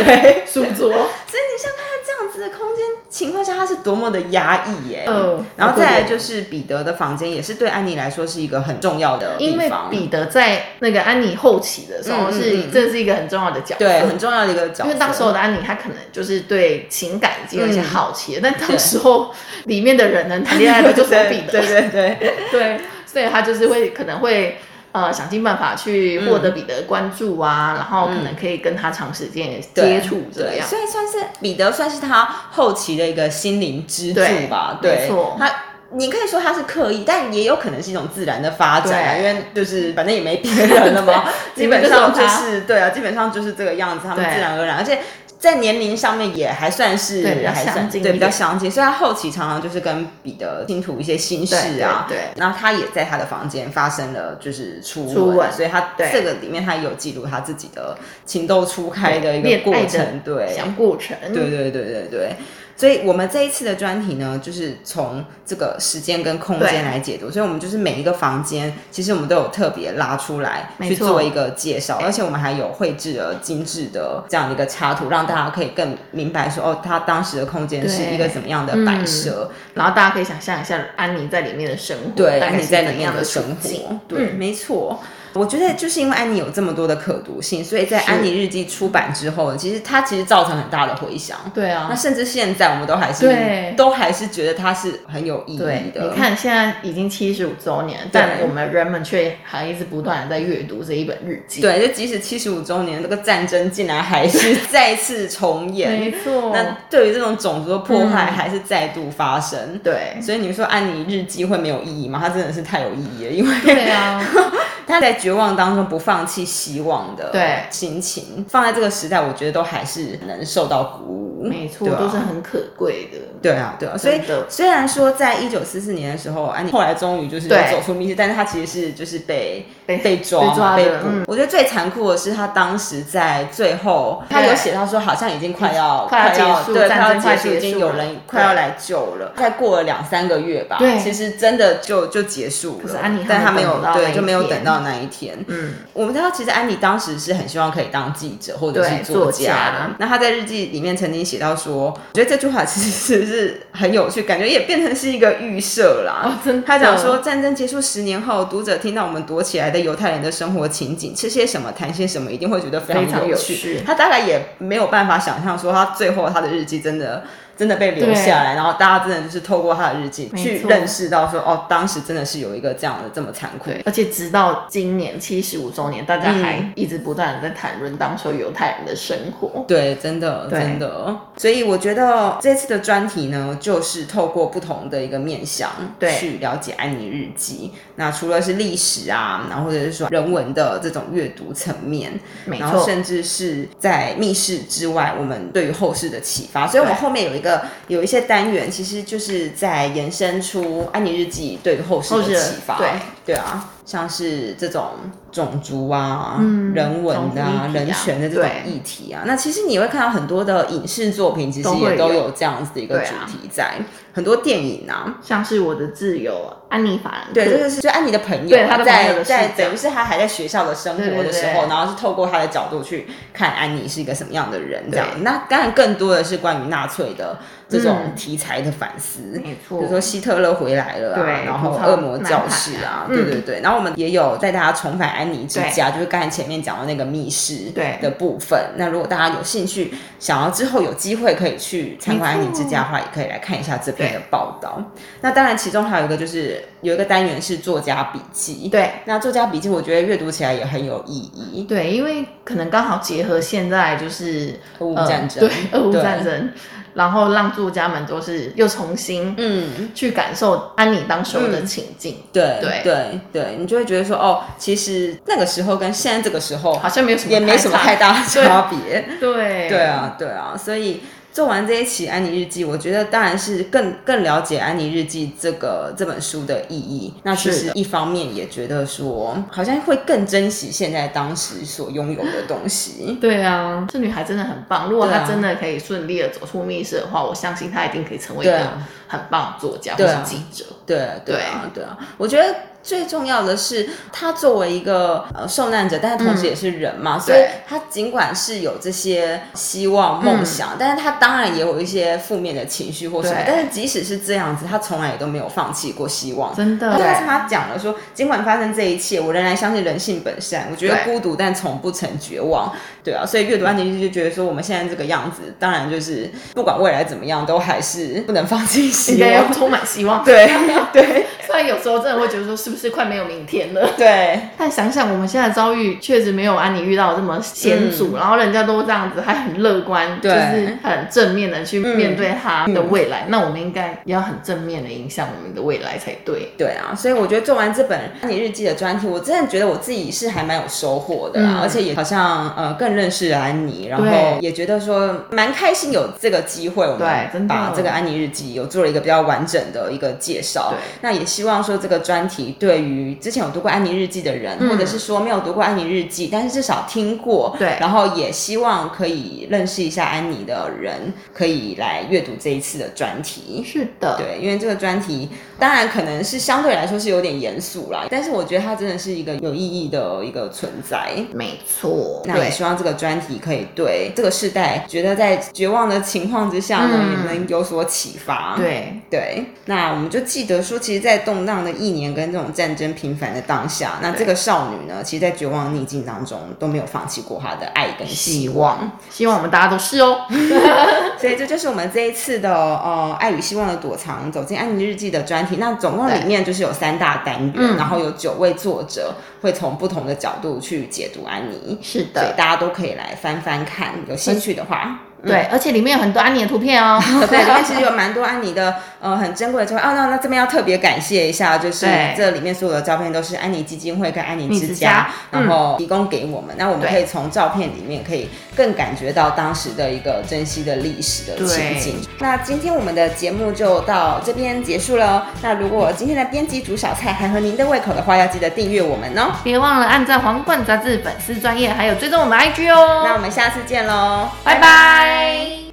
[0.46, 0.88] 书桌，
[1.26, 5.04] 所以你像他这样子的空间情况下，他是多么的压抑耶。
[5.06, 9.52] 嗯，然后再来就是彼得的房间，也是对安妮来说是一个很重要的地方。
[9.52, 14.84] 因为彼得在那个安妮后期的时候，是这是一个很重要的角色，对，很重要的一个角色。
[14.84, 24.58] 因为当时候的安妮，她可能就是对情感已经有一些好奇了，但当时候里面的人呢谈恋爱的就 是彼得，对对对 对，所以他就是会可能会。
[24.92, 34.78] 呃，想尽办法去获得彼得关注啊，嗯、然后可能可以跟他长时间接触这样，所以算是彼得算是他后期的一个心灵支柱吧。
[34.82, 35.50] 对，没错，他
[35.92, 41.24] 你可以说他是刻意，但也有可能是一种自然的发展啊，因为就是反正也没别人了嘛，
[41.54, 44.98] 基本上就是对啊，基本上就是这个样子，他们自然而然，而且。
[45.40, 62.36] 在年龄上面也还算是还算对比较相近，所以他后期常常就是跟彼得倾吐一些心事啊，对，然后他也在他的房间发生了就是初吻，所以他这个里面他有记录他自己的情窦初开的一个过程，对，小过程，对对对对对。
[62.80, 67.30] 所以，我们这一次的专题呢，就是从这个时间跟空间来解读。
[67.30, 79.50] 所以，我们就是每一个房间，其实我们都有特别拉出来去做一个介绍，而且我们还有绘制了精致的这样的一个插图，让大家可以更明白说，哦，他当时的空间是一个怎么样的摆设。
[79.50, 84.98] 嗯、然后，大家可以想象一下安妮在里面的生活，对，安妮在里面的生活，对，嗯、没错。
[85.34, 91.38] 我觉得就是因为安妮有这么多的可读性，所以在安妮日记出版之后，其实它其实造成很大的回响。
[91.54, 96.02] 对啊，那甚至现在我们都还是对都还是觉得它是很有意义的。
[96.02, 101.60] 你看现在已经七十五周年，但我们人们却还一直不断的在阅读这一本日记。
[101.60, 106.50] 对，就即使七十五周年这个战争竟然还是再次重演，没错。
[106.52, 109.58] 那对于这种种族的破坏还是再度发生。
[109.74, 112.18] 嗯、对，所以你们说安妮日记会没有意义吗？
[112.20, 114.20] 它真的是太有意义了，因为对啊。
[114.86, 117.32] 他在绝望当中不放弃希望的
[117.70, 121.30] 心情，放在这个时代，我觉得都还是能受到鼓舞。
[121.42, 123.18] 没错，都是很可贵的。
[123.40, 123.96] 对啊，对啊。
[123.96, 129.66] 所以虽然说在一九四四年的时候，安妮后来终于就是走出密室，但是她其实是就是被
[129.98, 131.06] 被抓被捕。
[131.26, 139.32] 我觉得最残酷的是，他当时在最后，他有写到说，好像已经快要快要对，快要结束，已经有人快要来救了。
[139.36, 142.94] 再过了两三个月吧，对，其实真的就就结束了。
[143.28, 145.36] 但他没有对，就没有等到那一天。
[145.48, 149.90] 嗯，我们知道，其实安妮当时是很希望可以当记者或者是作家的。
[149.98, 156.22] 那他在日记里面曾经写到说，我觉得这句话其实是是很有趣，感觉也变成是一个预设啦。
[156.24, 156.62] 哦，真。
[156.64, 163.80] 他讲说，战争结束十年后，读者听到我们躲起来的犹太人的生活情景，吃些什么，谈些什么，一定会觉得非常有趣。
[163.84, 167.24] 他大概也没有办法想象说，他最后他的日记真的。
[167.60, 173.70] 真的被留下来，然后大家真的就是透过他的日记去认识到说，哦，当时真的是有一个这样的这么残酷。
[173.84, 179.62] 而且直到今年七十五周年，大家还一直不断的在谈论当初犹太人的生活。
[179.68, 181.14] 对，真的，真的。
[181.36, 185.70] 所以我觉得这次的专题呢，就是透过不同的一个面向
[186.18, 187.72] 去了解安妮日记。
[187.96, 196.66] 那除了是历史啊，然后或者是说人文的这种阅读层面，然后甚至是在密室之外，我们对于后世的启发。
[196.66, 197.49] 所以我们后面有一个。
[197.88, 202.76] 有一些单元，其实就是在延伸出安妮日记对后世的启发。
[202.78, 202.88] 对
[203.24, 204.90] 对啊，像是这种
[205.30, 212.30] 种族啊、嗯、人文啊、啊人权的这种议题啊，那其实你会看到很多的影视作品，其实也都有。
[212.30, 213.64] 这样子的一个主题在。
[213.64, 225.06] 啊、很多电影啊，像是我的挚友安妮法兰，对，这个是就安妮的朋友，他在在等于是他还在学校的生活的时候，然后是透过他的角度去看安妮是一个什么样的人，这样。
[225.20, 227.38] 那当然更多的是关于纳粹的。
[227.70, 238.58] 这种题材的反思，嗯、没错，比如说希特勒回来了啊，对然后恶魔教室啊，对对对，然后我们也有带大家重返安妮之家，就是刚才前面讲的那个密室的部分。
[238.76, 244.82] 那如果大家有兴趣，想要之后有机会可以去参观安妮之家的话，也可以来看一下这篇的报道。
[245.20, 256.50] 那当然，其中还有一个就是有一个单元是作家笔记，对，那作家笔记我觉得阅读起来也很有意义，对，因为可能刚好结合现在就是俄乌战争，呃、对，俄乌战争。
[256.94, 259.90] 然后让作家们都是又重新嗯。
[259.94, 262.80] 去感受安妮当时候的情境，嗯、对对。
[262.82, 271.00] 对对，你就会觉得说哦，其实那个时候跟现在这个时候好像没有什么也没什么太大的差别，对对，对啊对啊，所以。
[271.32, 277.14] 做完这一期安妮日记，我觉得当然是更更了解安妮日记这个这本书的意义。
[277.22, 283.16] 那其实一方面也觉得说，好像会更珍惜现在当时所拥有的东西。
[283.20, 284.90] 对啊，这女孩真的很棒。
[284.90, 288.58] 如果她真的可以顺利的走出密室的话，我相信她一定可以成为一个
[289.06, 290.64] 很棒的作家或是记者。
[290.84, 292.54] 对对啊，对啊，对啊，我觉得。
[292.82, 303.36] 最重要的是，他作为一个呃受难者，但是同时也是人嘛，嗯、所以他尽管是有这些希望、梦想，嗯、但是他当然也有一些负面的情绪或什么。
[303.46, 306.54] 但是即使是这样子，他从来也都没有放弃过希望。
[306.54, 310.68] 真的，但是他讲了说，尽管发生这一切，我仍然相信人性本善。
[310.70, 312.72] 我觉得孤独，但从不曾绝望。
[313.04, 320.24] 对啊，所以阅读安妮就觉得说，我们现在这个样子，当然就是不管未来怎么样，都还是不能放弃希望，要充满希望。
[320.24, 320.50] 对
[320.92, 321.26] 对。
[321.50, 323.90] 虽然有时候真的会觉得说，是不是快没有明天了？
[323.96, 324.40] 对。
[324.56, 333.22] 但想想我们现在遭遇，确实没有安妮遇到这么险阻，嗯、然后人家都这样子，还很乐观，就是很正面的去面对他的未来。
[333.22, 336.52] 嗯、那我们应该也要很正面的影响我们的未来才对。
[336.56, 350.70] 对啊，所以我觉得做完这本安妮日记的专题，我真的觉得我自己是还蛮有收获的啦，嗯、而且也好像呃更认识了安妮，然后也觉得说蛮开心有这个机会，我们把这个安妮日记有做了一个比较完整的一个介绍。
[350.70, 363.64] 对，那也希望说这个专题对于之前有读过安妮日记的人，嗯、或者是说没有读过安妮日记，但是至少听过，对，然后也希望可以认识一下安妮的人，可以来阅读这一次的专题。
[363.66, 371.14] 是的，对，因为这个专题当然可能是相对来说是有点严肃啦，但是我觉得它真的是一个有意义的一个存在。
[371.32, 378.54] 没错，那也希望这个专题可以对这个世代觉得在绝望的情况之下呢，嗯、也能有所启发。
[378.56, 378.92] 对。
[379.08, 388.98] 对，那我们就记得说，其实，在动荡的一年跟这种种战争频繁的当下，那这个少女呢，其实，在绝望逆境当中都没有放弃过她的爱跟希望。
[389.08, 390.26] 希望我们大家都是哦。
[391.18, 395.56] 所以这就是我们这一次的呃爱与希望的躲藏，走进安妮日记的专题。
[395.56, 401.78] 那总共里面就是有三大单元，嗯、然后有九位作者会从不同的角度去解读安妮。
[401.82, 405.00] 是的，所以大家都可以来翻翻看，有兴趣的话。
[405.26, 407.00] 对，而且里面有很多安妮的图片哦。
[407.28, 409.84] 对，里面其实有蛮多安妮的，呃，很珍贵的照片。
[409.84, 416.54] 哦，那那这边要特别感谢一下，就是这里面所有的照片都是安妮基金会跟安妮之家，然后提供给我们。
[416.56, 422.00] 那我们可以从照片里面可以更感觉到当时的一个珍惜的历史的情景。
[422.18, 425.26] 那今天我们的节目就到这边结束了。
[425.42, 429.32] 那如果今天的编辑煮小菜还合您的胃口的话，要记得订阅我们哦。
[429.44, 433.02] 别忘了按赞皇冠杂志粉丝专业，还有追踪我们 IG 哦。
[433.04, 435.09] 那我们下次见喽，拜拜。
[435.10, 435.69] 拜。